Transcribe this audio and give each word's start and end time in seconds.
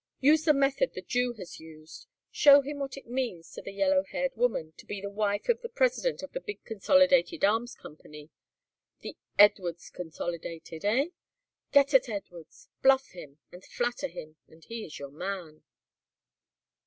Use 0.19 0.45
the 0.45 0.53
method 0.55 0.95
the 0.95 1.03
Jew 1.03 1.33
has 1.33 1.59
used; 1.59 2.07
show 2.31 2.61
him 2.61 2.79
what 2.79 2.97
it 2.97 3.05
means 3.05 3.51
to 3.53 3.61
the 3.61 3.71
yellow 3.71 4.01
haired 4.01 4.35
woman 4.35 4.73
to 4.77 4.87
be 4.87 4.99
the 4.99 5.11
wife 5.11 5.47
of 5.47 5.61
the 5.61 5.69
president 5.69 6.23
of 6.23 6.31
the 6.31 6.39
big 6.41 6.63
consolidated 6.63 7.45
Arms 7.45 7.75
Company. 7.75 8.31
THE 9.01 9.15
EDWARDS 9.37 9.91
CONSOLIDATED, 9.91 10.83
eh? 10.83 11.09
Get 11.71 11.93
at 11.93 12.09
Edwards. 12.09 12.67
Bluff 12.81 13.09
him 13.09 13.37
and 13.51 13.63
flatter 13.63 14.07
him 14.07 14.37
and 14.47 14.65
he 14.65 14.83
is 14.85 14.97
your 14.97 15.11
man." 15.11 15.61